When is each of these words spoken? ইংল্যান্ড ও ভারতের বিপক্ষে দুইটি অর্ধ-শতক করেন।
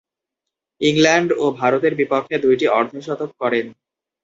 ইংল্যান্ড 0.81 1.29
ও 1.37 1.45
ভারতের 1.59 1.93
বিপক্ষে 1.95 2.35
দুইটি 2.37 2.65
অর্ধ-শতক 2.69 3.29
করেন। 3.41 3.65